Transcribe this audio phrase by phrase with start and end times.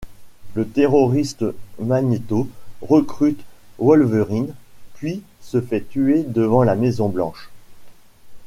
[0.55, 1.45] Le terroriste
[1.77, 2.49] Magneto
[2.81, 3.39] recrute
[3.77, 4.55] Wolverine,
[4.95, 7.51] puis se fait tuer devant la Maison Blanche.